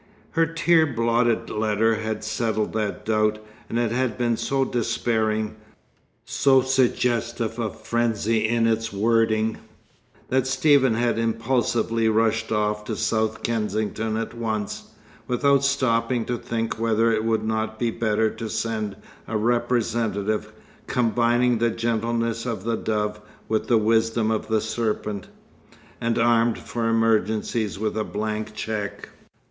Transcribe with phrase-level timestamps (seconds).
[0.31, 3.37] Her tear blotted letter had settled that doubt,
[3.69, 5.55] and it had been so despairing,
[6.25, 9.57] so suggestive of frenzy in its wording,
[10.29, 14.85] that Stephen had impulsively rushed off to South Kensington at once,
[15.27, 18.95] without stopping to think whether it would not be better to send
[19.27, 20.51] a representative
[20.87, 25.27] combining the gentleness of the dove with the wisdom of the serpent,
[26.01, 29.09] and armed for emergencies with a blank cheque.